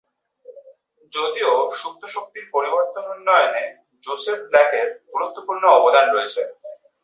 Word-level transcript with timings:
যদিও 1.13 1.51
সুপ্ত 1.79 2.03
শক্তির 2.15 2.45
পরিবর্তন 2.53 3.03
উন্নয়নে 3.15 3.63
জোসেফ 4.03 4.39
ব্ল্যাক 4.49 4.71
এর 4.73 4.87
গুরুত্বপূর্ণ 5.13 5.63
অবদান 5.77 6.05
রয়েছে। 6.09 6.41